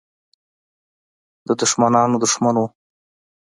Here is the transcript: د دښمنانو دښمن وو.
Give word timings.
د 1.47 1.49
دښمنانو 1.61 2.15
دښمن 2.23 2.55
وو. 2.59 2.67